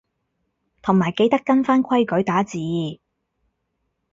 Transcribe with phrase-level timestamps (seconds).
[0.81, 2.57] 同埋記得跟返規矩打字